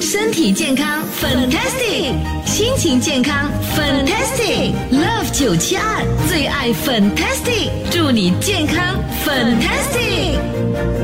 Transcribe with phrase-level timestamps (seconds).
[0.00, 2.12] 身体健康，fantastic；
[2.46, 4.72] 心情健康，fantastic。
[4.92, 10.95] Love 九七二最爱 fantastic，祝你健康 fantastic。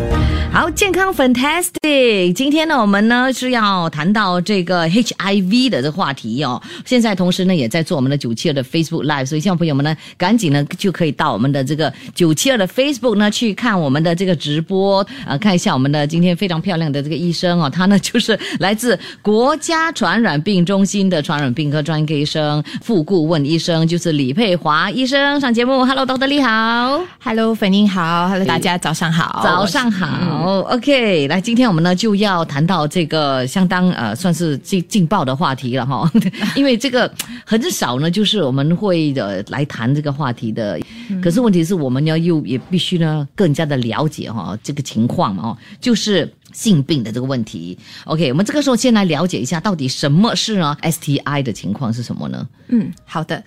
[0.52, 2.30] 好，健康 fantastic。
[2.34, 6.60] 今天呢，我们呢是要谈到这个 HIV 的这个话题哦。
[6.85, 25.82] 现在同时呢，也在做我们的九七二的 Facebook Live，所以希望朋友们呢，赶紧呢就可以到我们的这个九七二的 Facebook 呢去看我们的这个直播，呃，看一下我们的今天非常漂亮的这个医生哦，他呢就是来自国家传染病中心的传染病科专科医生、副顾问医生，就是李佩华医生上节目。
[25.86, 27.00] Hello，doctor 你好。
[27.24, 36.10] Hello，粉英好，Hello，大家早上好，早上好、o k 来，今天我们呢就要谈到这个相当呃算是劲劲爆的话题了哈，
[36.56, 37.12] 因为这个
[37.45, 40.78] 很少呢，就是我们会呃来谈这个话题的，
[41.23, 46.30] 可是问题是我们要又也必须呢更加的了解哈这个情况嘛哦，就是。
[46.52, 52.47] 性病的这个问题，OK，我们这个时候先来了解一下，到底什么是呢 STI 的情况是什么呢？
[52.69, 53.42] 嗯，好的。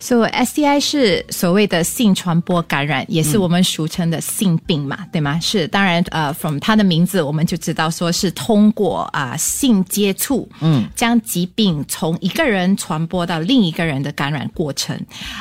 [0.00, 5.38] So STI 是所谓的性传播感染，也是我们俗称的性病嘛，对吗？
[5.40, 14.98] 是，当然，呃，from 它的名字我们就知道说是通过啊、性接触，嗯，将疾病从一个人传播到另一个人的感染过程，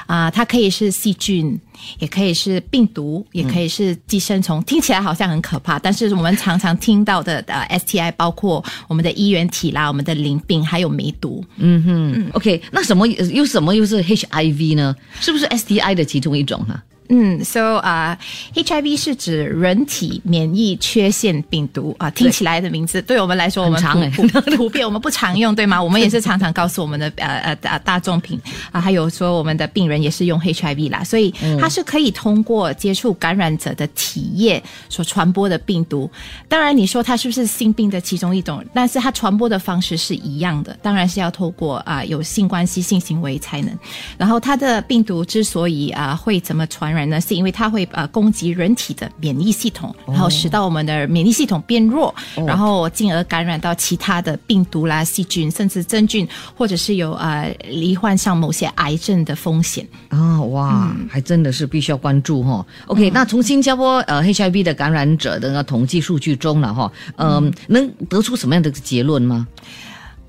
[0.07, 1.59] 啊、它可以是细菌。
[1.99, 11.43] 也可以是病毒，也可以是寄生虫，听起来好像很可怕，但是我们常常听到的呃 STI 包括我们的衣原体啦、我们的淋病，还有梅毒。
[11.57, 14.95] 嗯哼，OK，那什么又什么又是 HIV 呢？
[15.19, 18.17] 是不是 STI 的其中一种哈、嗯，so 啊、
[18.53, 24.11] h i v 是指人体免疫缺陷病毒啊、听起来的名字对我们来说，我们很
[24.57, 25.81] 普遍我们不常用，对吗？
[25.81, 28.39] 我们也是常常告诉我们的呃呃大大众品
[28.71, 36.09] 啊，还有说我们的病人也是用 HIV 啦，所以它是可以通过接触感染者的体液所传播的病毒。
[36.47, 38.63] 当然，你说它是不是性病的其中一种？
[38.73, 43.77] 但是它传播的方式是一样的，当然是要透过啊、有性关系、性行为才能。
[44.17, 47.19] 然后它的病毒之所以啊、会怎么传染呢？
[47.19, 52.15] 是因为它会呃攻击人体的免疫系统，然后使到我们的免疫系统变弱，
[52.47, 59.85] 然后进而感染到其他的病毒啦、细菌，甚至真菌，或者是有呃罹患上某些癌症的风险。
[60.07, 69.47] 啊、哇，还真的是必须要关注哈、OK，、那从新加坡呃 HIV 的感染者的那个统计数据中了哈，嗯、能得出什么样的结论吗？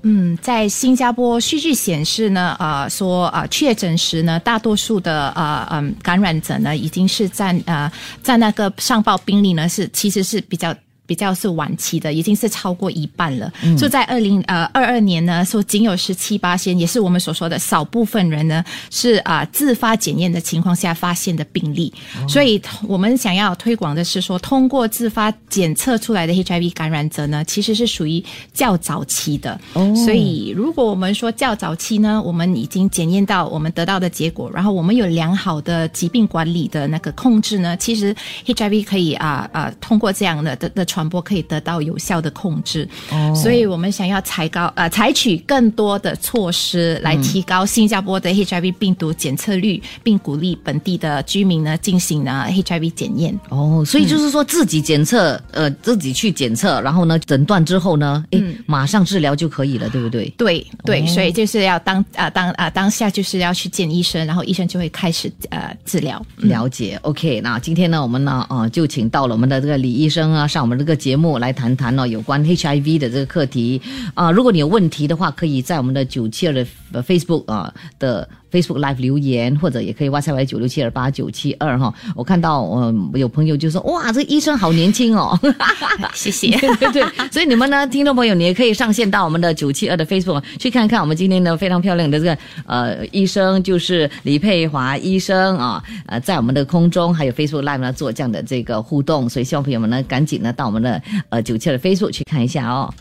[0.09, 7.91] 嗯，在新加坡数据显示呢，呃，说啊、确诊时呢，大多数的啊嗯、感染者呢，已经是占呃
[8.23, 10.73] 在那个上报病例呢是其实是比较。
[11.07, 13.51] 比较是晚期的，已经是超过一半了。
[13.77, 21.91] 就在二零呃二二年呢，说仅有十七八仙，也是我们所说的少部分人呢是啊、自发检验的情况下发现的病例。
[22.27, 28.23] 所以我们想要推广的是说，通过自发检测出来的 HIV 感染者呢，其实是属于
[28.53, 29.59] 较早期的。
[29.95, 38.13] 所以如果我们说较早期呢，我们已经检验到我们得到的结果，然后我们有良好的疾病管理的那个控制呢，其实
[38.45, 42.89] HIV 可以啊啊、通过这样的的的传播可以得到有效的控制。
[43.35, 53.39] 所以我们想要采高呃采取更多的措施来提高新加坡的 HIV 病毒检测率，并鼓励本地的居民呢进行呢 HIV 检验。
[53.49, 60.33] 哦，所以就是说自己检测，呃，自己去检测，然后呢诊断之后呢，诶，马上治疗就可以了，对不对？
[60.35, 66.19] 对对，所以就是要当啊、当啊、当下就是要去见医生，然后医生就会开始呃治疗。
[66.37, 67.39] 了解，OK。
[67.41, 73.79] 那今天呢，我们呢，啊、就请到了我们的这个李医生啊，上我们这个个节目来谈谈呢有关 HIV 的这个课题。
[74.15, 76.65] 啊、如果你有问题的话，可以在我们的九七二的
[77.03, 81.93] Facebook 啊、的 Facebook Live 留言，或者也可以 WhatsApp 来九六七二八九七二哈。
[82.15, 85.37] 我看到呃有朋友就说，哇，这个医生好年轻哦。
[86.13, 86.51] 谢谢。
[86.57, 102.93] 对对对，所以你们呢，听众朋友，你也可以上线到我们的九七二的 Facebook 去看看我们今天的非常漂亮的这个呃医生，就是李佩华医生啊，呃，在我们的空中还有 Facebook Live 呢做这样的这个互动，所以希望朋友们呢赶紧呢到我们的呃九七二的 Facebook 去看一下哦。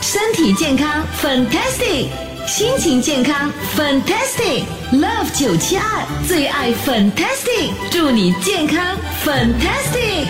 [0.00, 2.06] 身体健康，fantastic；
[2.48, 4.62] 心情健康，fantastic。
[4.90, 10.26] Love 九七二最爱 fantastic，祝你健康 fantastic。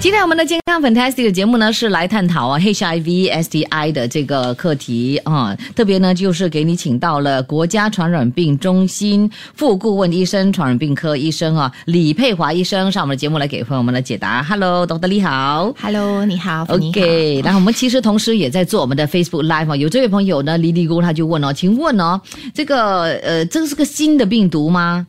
[0.00, 14.42] 今天我们的健康 Fantastic 的节目呢，是来探讨啊 HIV STI 的这个课题啊，特别呢就是给你请到了国家传染病中心副顾问医生、传染病科医生啊李佩华医生上我们的节目来给朋友们的解答。
[14.42, 15.06] Hello，Dr.
[15.06, 15.72] 你好。
[15.80, 22.20] Hello，你好 OK，然后我们其实同时也在做我们的 Facebook Live 啊，有这位朋友呢，黎黎姑他就问哦，请问哦，
[22.52, 25.06] 这个呃，这个是个新的病毒吗？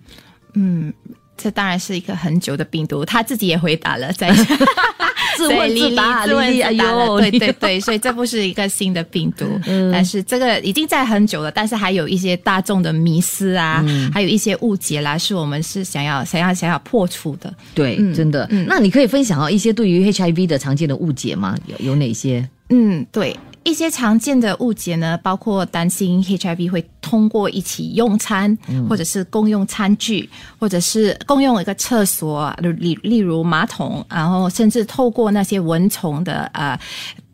[1.44, 4.34] 这当然是一个很久的病毒，他自己也回答了，在
[5.36, 6.96] 自问自答，自问自答。
[7.20, 9.46] 对对对，所以这不是一个新的病毒，
[9.92, 17.54] 但是这个已经在很久了，但是还有一些大众的迷思啊，还有一些误解啦，是我们是想要想要想要破除的。
[17.76, 18.48] 对，真的。
[18.68, 21.58] 那你可以分享啊一些对于 HIV 的常见的误解吗？
[21.68, 22.48] 有有哪些？
[22.70, 23.36] 嗯，对。
[23.64, 28.58] 一些常见的误解呢，包括担心 HIV 会通过一起用餐，
[28.90, 30.30] 或者是共用餐具，
[30.60, 36.78] 或者是共用一个厕所，例例如马桶，然后甚至透过那些蚊虫的呃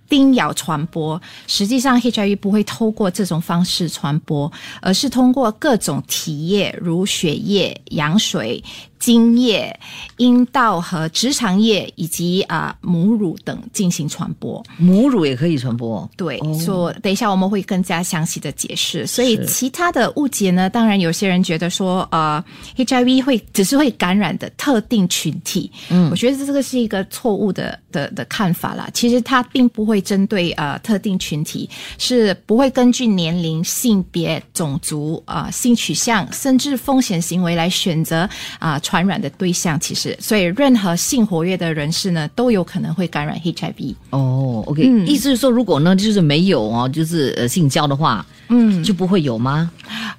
[0.07, 1.21] 叮咬传播。
[1.47, 4.51] 实际上，HIV 不会透过这种方式传播，
[4.81, 8.63] 而是通过各种体液，如血液、羊水。
[8.99, 9.73] 精液、
[10.17, 16.07] 阴道和直肠液以及啊母乳等进行传播，母乳也可以传播。
[16.17, 19.07] 对，说等一下我们会更加详细的解释。
[19.07, 22.43] 所以其他的误解呢，当然有些人觉得说，呃
[22.75, 25.71] ，HIV 会只是会感染的特定群体。
[25.89, 28.89] 嗯，我觉得这个是一个错误的的的看法啦。
[28.93, 38.29] 其实它并不会针对呃特定群体，是不会根据年龄、性别、种族啊、性取向，甚至风险行为来选择
[38.59, 38.77] 啊。
[38.89, 43.93] 传染的对象其实，所以任何性活跃的人士呢，都有可能会感染 HIV。
[44.09, 49.69] 哦，OK，意思是说，如果呢，就是没有哦，就是呃性交的话，嗯，就不会有吗？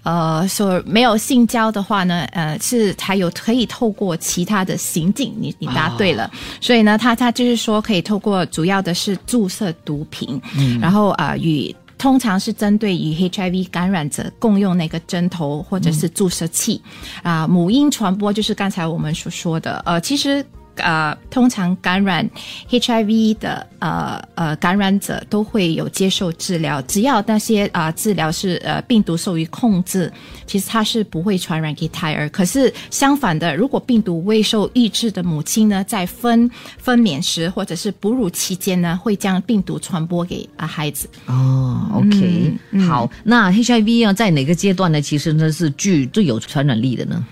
[0.05, 6.31] 呃，说没有性交的话呢，呃，是还有可以透过其他的行径，你你答对了。
[6.61, 11.75] 所以呢，他他就是说可以透过主要的是注射毒品，嗯然后啊与。
[12.01, 16.81] 通常是针对与 HIV 感染者共用那个针头或者是注射器，
[17.23, 20.45] 啊，母婴传播就是刚才我们所说的，呃，其实。
[20.77, 22.29] 呃，通常感染
[22.71, 30.13] HIV 的呃呃感染者都会有接受治疗，只要那些啊治疗是呃病毒受于控制，
[30.47, 32.29] 其实它是不会传染给胎儿。
[32.31, 41.09] 可是相反的，如果病毒未受抑制的母亲呢，在分分娩时或者是哺乳期间呢，会将病毒传播给啊孩子。
[41.27, 42.53] 哦，OK，
[42.87, 45.01] 好，那 HIV 啊在哪个阶段呢？
[45.01, 47.25] 其实呢是具最有传染力的呢？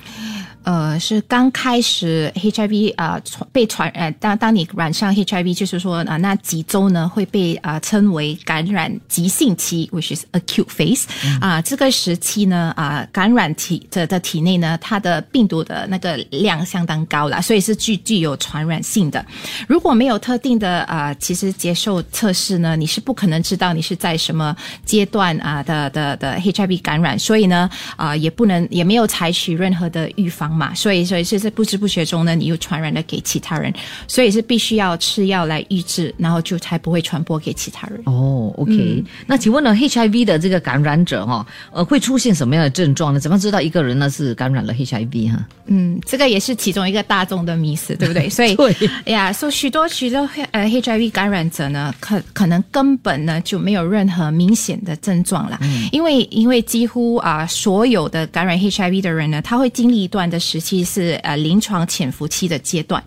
[0.65, 11.05] 呃，是刚开始 HIV 啊传被传呃，当当你染上 HIV，就是说啊，那几周呢会被啊称为感染急性期，which is acute phase
[11.41, 19.25] 啊，这个时期呢啊，感染体的的体内呢，它的病毒的那个量相当高了，所以是具具有传染性的。
[19.67, 30.48] 如果没有特定的啊，其实接受测试呢，你是不可能知道你是在什么阶段啊的的的 HIV 感染，所以呢啊，也不能也没有采取任何的预防。
[30.51, 33.73] 嘛，所以所以是在不知不觉中呢，你又传染了给其他人，
[34.07, 38.01] 所以是必须要吃药来抑制，然后就才不会传播给其他人。
[38.07, 43.21] 哦，OK，那请问呢，HIV 的这个感染者哈，呃，会出现什么样的症状呢？
[43.21, 45.47] 怎么知道一个人呢是感染了 HIV 哈？
[45.67, 48.29] 嗯，这个也是其中一个大众的迷思，对不对？
[48.31, 48.57] 所以，
[49.05, 55.61] 哎呀，说许多许多呃 HIV 感染者呢，可可能根本呢就没有任何明显的症状了，
[55.93, 60.38] 因为因为几乎啊所有的感染 HIV 的人呢，他会经历一段的。
[60.39, 63.03] 时期是呃临床潜伏期的阶段，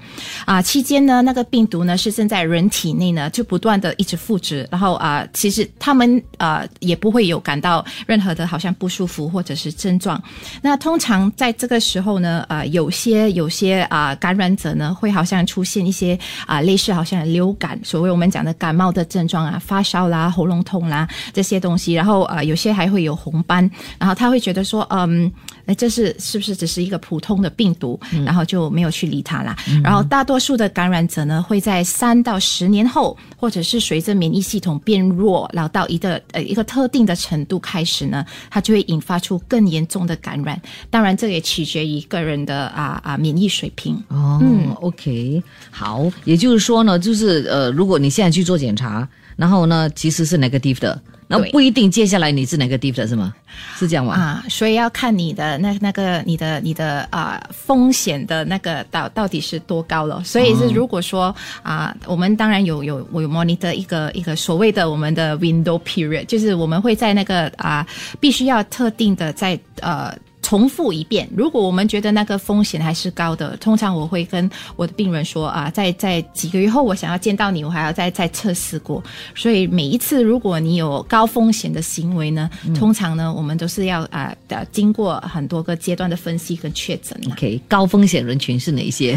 [0.46, 10.22] 啊期间呢那个病毒呢是正在人体内呢就不断的一直复制，然后啊其实他们呃也不会有感到任何的好像不舒服或者是症状。
[10.62, 23.70] 那通常在这个时候呢呃有些有些啊感染者呢会好像出现一些啊类似好像流感，所谓我们讲的感冒的症状啊发烧啦喉咙痛啦这些东西，然后呃有些还会有红斑，
[24.00, 25.32] 然后他会觉得说嗯
[25.68, 27.42] 哎这是是不是只是一个普通。
[27.42, 29.56] 的病毒，然后就没有去理它啦。
[29.84, 40.62] 然后大多数的感染者呢，会在三到十年后，或者是随着免疫系统变弱，然后到一个呃一个特定的程度开始呢，它就会引发出更严重的感染。
[40.92, 43.96] 当然，这也取决于个人的啊啊免疫水平。
[44.10, 51.02] 哦，嗯，OK，好，也就是说呢，就是呃，如果你现在去做检查，然后呢，其实是 negative 的。
[51.32, 53.34] 那不一定，接下来你是哪个的是吗？
[53.78, 54.14] 是这样吗？
[54.14, 60.24] 啊，所以要看你的那那个你的你的啊风险的那个到到底是多高了。
[60.24, 67.86] 所以是如果说啊，我们当然有有我有 monitor 一个一个所谓的我们的 window period，就是我们会在那个啊
[68.20, 70.14] 必须要特定的在呃。
[70.52, 71.26] 重复一遍。
[71.34, 79.02] 如果我们觉得那个风险还是高的，通常我会跟我的病人说啊，在在几个月后我想要见到你，我还要再再测试过。
[79.34, 87.18] 所以每一次如果你有高风险的行为呢，通常呢我们都是要啊的经过很多个阶段的分析跟确诊。
[87.32, 89.14] OK，高风险人群是哪些？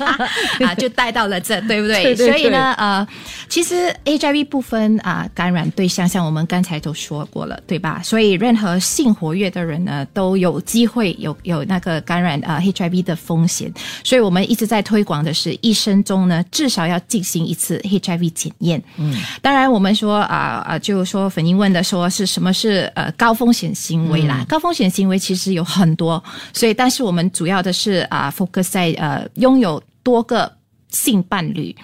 [0.64, 2.16] 啊，就带到了这，对不对？
[2.16, 3.06] 所以呢，呃，
[3.46, 8.00] 其实 HIV 不分啊感染对象，像我们刚才都说过了，对吧？
[8.02, 10.61] 所以任何性活跃的人呢，都有。
[10.62, 18.82] 机会有有那个感染啊 HIV 的风险，所以我们一直在推广的是一生中呢至少要进行一次 HIV 检验。
[18.96, 24.44] 嗯，当然我们说啊啊，就说粉英问的说是什么是呃高风险行为啦？
[24.48, 30.50] 高风险行为其实有很多，所以但是我们主要的是啊 focus 在呃拥有多个
[30.92, 31.74] 性伴侣。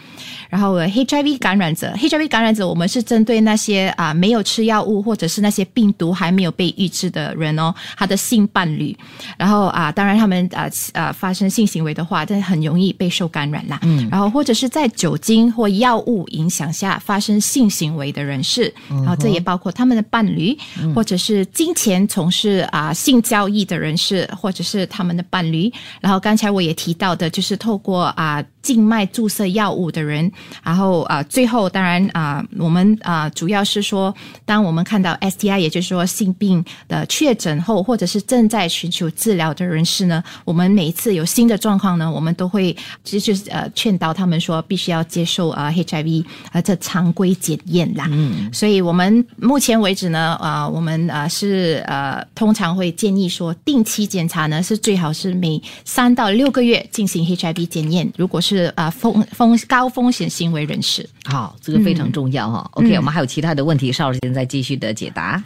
[0.49, 8.97] 然后 HIV 感染者，HIV 感染者，我们是针对那些啊没有吃药物或者是那些病毒还没有被抑制的人哦，他的性伴侣。
[9.37, 13.79] 然后啊，当然他们啊啊发生性行为的话，这很容易被受感染啦。
[13.83, 14.09] 嗯。
[14.11, 20.57] 然后或者是在酒精或药物影响下发生性行为的人士，然后这也包括他们的伴侣，
[20.95, 25.71] 或者是金钱从事啊性交易的人士，或者是他们的伴侣。
[26.01, 30.31] 然后刚才我也提到的，就是透过啊静脉注射药物的人。
[30.63, 48.07] 然后啊，最后当然啊，我们啊主要是说，当我们看到 STI，也就是说性病的确诊后，或者是正在寻求治疗的人士呢，我们每一次有新的状况呢，我们都会其实就是呃劝导他们说，必须要接受啊 HIV 啊这常规检验啦。
[48.11, 60.29] 嗯，所以我们目前为止呢，啊我们啊是呃通常会建议说，定期检查呢是最好是每三到六个月进行 HIV 检验，如果是啊风风高风险。
[60.29, 62.69] 行为人士，好，这个非常重要哈。
[62.75, 65.43] OK，我们还有其他的问题，邵老师再继续的解答。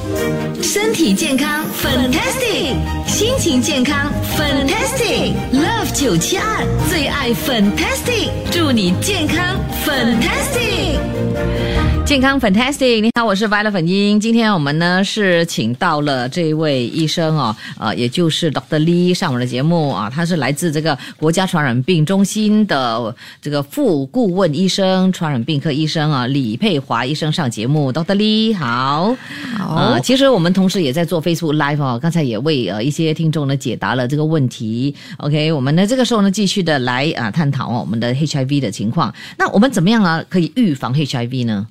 [0.61, 2.75] 身体健康，fantastic；
[3.07, 5.33] 心情健康，fantastic。
[5.53, 11.82] Love 九七二最爱 fantastic，祝你健康，fantastic。
[12.05, 14.21] 健康 fantastic，你好，我是 Violet 粉英。
[14.21, 18.81] 今天我们呢是请到了这位医生哦，呃，也就是 Dr.
[18.81, 27.91] Lee 上我们的节目啊，他是来自这个国家传染病中心的这个副顾问医生、传染病科医生啊，李佩华医生上节目。
[27.91, 28.15] Dr.
[28.17, 29.17] Lee 好，
[29.57, 29.99] 好。
[30.01, 34.95] 其实我们同时也在做 Facebook Live 哦，刚才也为呃一些听众呢解答了这个问题。
[35.17, 39.15] OK，我们呢这个时候呢继续的来啊探讨哦我们的 HIV 的情况。
[39.39, 41.67] 那我们怎么样啊可以预防 HIV 呢？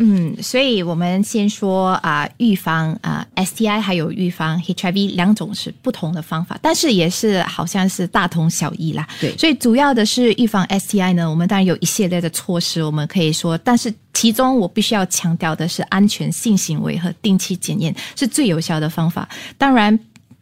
[0.00, 9.08] 嗯，所以我们先说啊，预防啊 STI 还有预防 HIV 两种是不同的方法，但是也是好像是大同小异啦。
[9.20, 19.28] 对，所以主要的是预防 STI 呢，我们当然有一系列的措施，我们可以说，但是其中我必须要强调的是安全性行为和定期检验是最有效的方法。
[19.56, 19.98] 当然，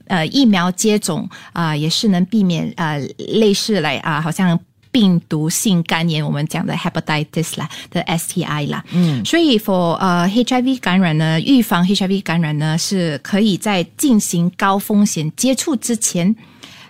[0.09, 4.59] 呃，疫苗接种啊也是能避免啊类似来啊，好像。
[4.97, 16.35] 病毒性肝炎，我们讲的 hepatitis 啦的 STI 啦，嗯，所以 for 呃 HIV 感染呢，预防 HIV 感染呢，是可以在进行高风险接触之前。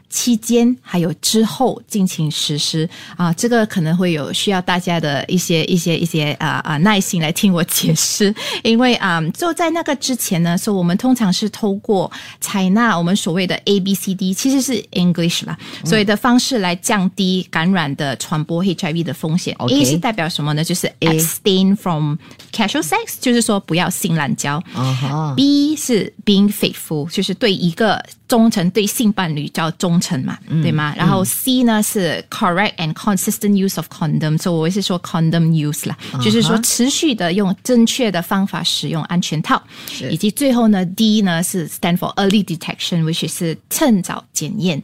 [0.09, 12.11] 期间还有之后进行实施啊，这个可能会有需要大家的一些一些一些啊啊耐心来听我解释， 因为啊，就在那个之前呢，说我们通常是透过
[12.41, 19.55] 采纳我们所谓的 A B C D，其实是 English 啦，所以的方式来降低感染的传播 HIV 的风险。
[19.69, 20.65] A 是代表什么呢？
[20.65, 22.17] 就是 abstain from
[22.53, 24.63] casual sex，就是说不要性滥交。
[25.37, 28.03] B 是 being faithful，就是对一个。
[28.29, 30.95] 忠诚对性伴侣叫忠诚嘛，对吗？
[30.97, 39.63] 然后 C 呢是 correct and consistent use of condom，所以我是说 condom use 啦，就是说持续的用正确的方法使用安全套，
[40.11, 44.83] 以及最后呢 D 呢是 stand for early detection，which 是趁早检验。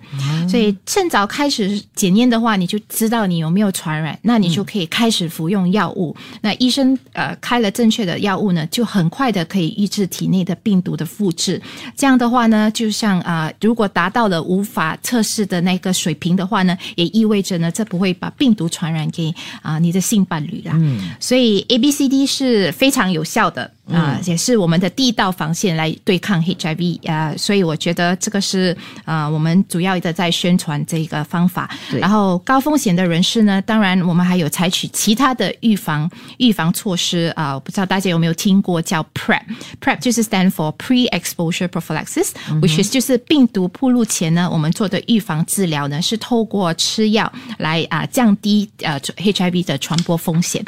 [0.48, 6.14] 所以趁早开始检验的话，你就知道你有没有传染，那你就可以开始服用药物。
[6.40, 11.60] 那医生呃开了正确的药物呢，就很快的可以抑制体内的病毒的复制。
[11.96, 20.72] 这样的话呢，就像啊，如果达到了无法测试的那个水平的话呢，也意味着呢，这不会把病毒传染给啊你的性伴侣啦。
[20.74, 23.70] 嗯，所以 A、B、C、D 是非常有效的。
[23.90, 31.68] 啊，也是我们的第一道防线来对抗 HIV 啊，所以我觉得这个是啊，我们主要的在宣传这个方法。
[31.98, 36.08] 然后高风险的人士呢，当然我们还有采取其他的预防
[36.38, 37.54] 预防措施啊。
[37.54, 50.64] 我不知道大家有没有听过叫 PrEP，PrEP 就是 stand for Pre-Exposure Prophylaxis，which is 就是病毒暴露前呢，我们做的预防治疗呢，是透过吃药来啊降低呃 HIV 的传播风险。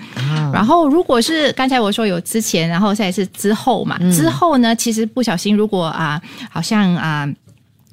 [0.52, 3.98] 然后如果是刚才我说有之前，然后在是之后嘛？
[4.12, 4.74] 之后呢？
[4.74, 6.20] 其实不小心，如果啊，
[6.50, 7.28] 好像啊，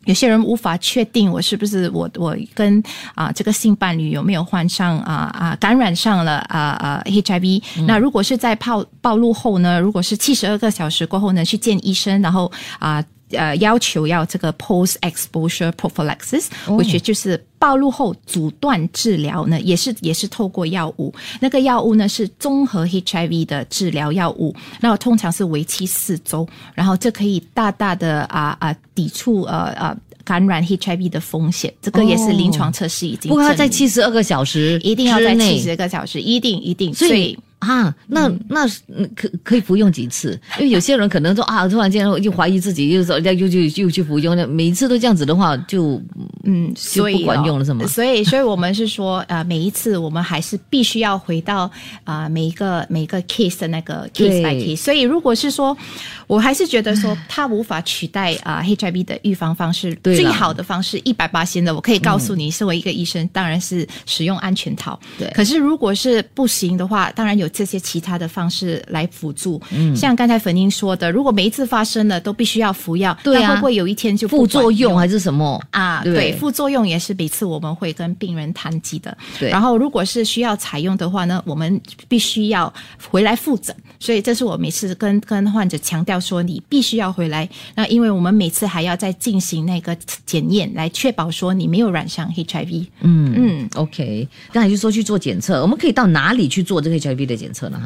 [0.05, 2.81] 有些人无法确定我是不是我我跟
[3.15, 7.61] 啊这个性伴侣有没有患上啊啊感染上了啊啊 HIV。
[7.85, 9.79] 那如果是在暴暴露后呢？
[9.79, 13.03] 如果是七十二个小时过后呢，去见医生，然后啊。
[13.33, 21.13] 呃要求要这个 post exposure prophylaxis，或许就是暴露后阻断治疗呢，也是也是透过药物。
[21.39, 29.97] 那个药物呢是综合 HIV 的治疗药物，那通常是为期四周，然后这可以大大的啊啊抵触呃呃。
[30.23, 33.27] 感染 HIV 的风险，这个也是临床测试已经。
[33.27, 36.93] 不过要在七十二个小时，一定要在七十二个小时，一定一定。
[36.93, 37.37] 所以。
[37.61, 38.67] 啊，那那
[39.15, 40.31] 可可以服用几次？
[40.57, 46.01] 因为有些人可能说啊，突然间又怀疑自己，又说要又去又去服用，那每一次都这样子的话，就
[46.43, 47.85] 嗯，就不管用了，是吗？
[47.85, 51.69] 所以，所以我们是说，呃，每一次我们还是必须要回到
[52.03, 54.77] 啊，每一个每一个 case 的那个 case by case。
[54.77, 55.77] 所以，如果是说，
[56.25, 64.99] 我还是觉得说，它无法取代啊 HIV 的预防方式，最好的方式一百八千的，我可以告诉你，身为一个医生，当然是使用安全套。
[65.19, 65.29] 对。
[65.35, 67.50] 可是，如果是不行的话，当然有。
[67.51, 76.01] 这些其他的方式来辅助，嗯，像刚才粉英说的，如果每一次发生了都必须要服药，对啊，会不会有一天就副作用还是什么啊？
[76.03, 79.15] 对，副作用也是每次我们会跟病人谈及的。
[79.37, 82.73] 对，然后如果是需要采用的话呢，我们必须要
[83.09, 87.49] 回来复诊，所以这是我每次跟跟患者强调说，你必须要回来。
[87.75, 92.87] 那因为我们每次还要再进行那个检验，来确保说你没有染上 HIV。
[93.01, 97.40] 嗯嗯，OK，刚才就说去做检测，我们可以到哪里去做这个 HIV 的？
[97.41, 97.81] 检测呢？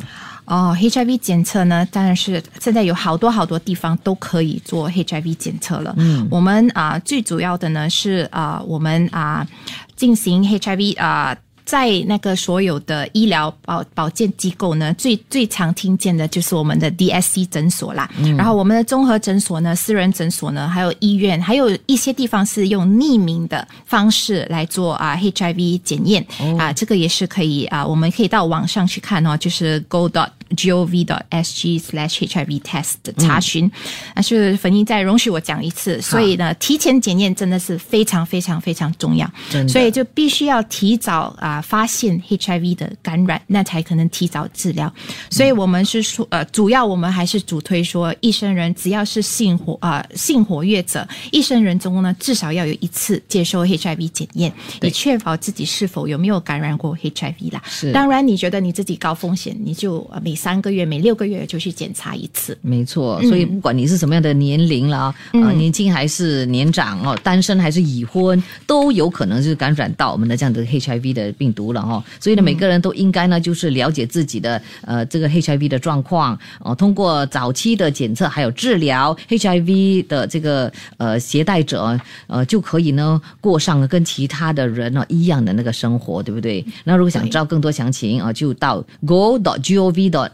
[0.45, 5.93] 哦，HIV 检测呢，当然是现在有好多好多地方都可以做 HIV 检测了。
[5.97, 9.47] 嗯，我们啊，最主要的呢是啊，我们啊
[9.95, 11.35] 进行 HIV 啊。
[11.65, 18.09] 在那个所有的医疗保保健机构呢，最最常听见的就是我们的 DSC 诊所啦。
[18.37, 26.25] 然后我们的综合诊所呢，私人诊所呢，还有医院，还有一些地方是用匿名的方式来做啊 HIV 检验。
[26.57, 33.69] 啊，这个也是可以啊，我们可以到网上去看哦，就是 Go dot gov dot sg slash HIV test 查询。
[34.13, 39.29] 但是粉英再容许我讲一次，所以呢，提前检验真的是非常非常非常重要，
[39.67, 41.61] 所以就必须要提早啊。
[41.61, 44.93] 发现 HIV 的感染，那才可能提早治疗。
[45.29, 57.63] 所以，我们是说，呃，主要我们还是主推说，一生人只要是性活啊性活跃者，一生人中呢，至少要有一次接受 HIV 检验，以确保自己是否有没有感染过 HIV 啦。
[57.67, 62.55] 是，当然，你觉得你自己高风险，你就每三个月、每六个月就去检查一次。
[62.61, 71.55] 没错，所以不管你是什么样的年龄了啊，年轻还是年长哦，单身还是已婚，都有可能是感染到我们的这样的 HIV 的病。
[71.55, 86.65] 毒了哈，所以呢，每个人都应该呢，就是了解自己的呃这个 HIV 的状况哦，通过早期的检测还有治疗 HIV 的这个呃携带者呃就可以呢过上跟其他的人呢一样的那个生活，对不对？
[86.83, 89.39] 那如果想知道更多详情啊，就到 go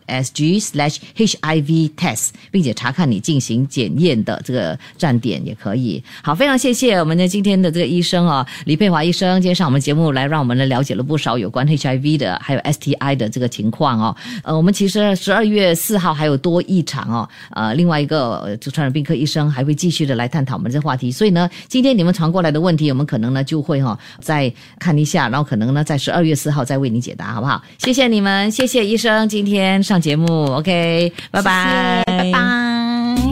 [0.07, 6.03] sg slash HIV test，并且查看你进行检验的这个站点也可以。
[6.23, 11.01] 好，非常谢谢我们的今天的这个医生啊，李佩华医生，今天上我们节目来让我们来了解了。
[11.03, 14.15] 不少有关 HIV 的，还有 STI 的这个情况哦。
[14.43, 17.27] 呃，我们其实十二月四号还有多一场哦。
[17.49, 21.11] 呃，另外一个就传染病科医生还会继续的来探讨我们这话题。
[21.11, 27.61] 所以呢，今天你们传过来的问题，我们可能呢就会哈再看一下，然后可能呢在十二月四号再为你解答，好不好？
[27.79, 30.45] 谢谢你们，谢谢医生今天上节目。
[30.55, 32.39] OK，拜拜，拜拜。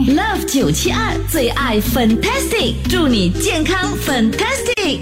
[0.08, 5.00] Love 九七二最爱 Fantastic，祝你健康 Fantastic。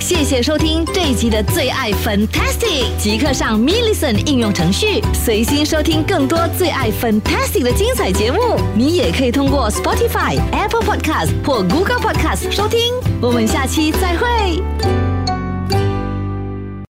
[0.00, 8.38] 谢谢收听这一集的最爱 Fantastic，即刻上 m i l l i c e n t 应用程序，随心收听更多最爱 Fantastic 的精彩节目。
[8.74, 12.80] 你也可以通过 Spotify、Apple Podcast 或 Google Podcast 收听。
[13.22, 15.03] 我们下期再会。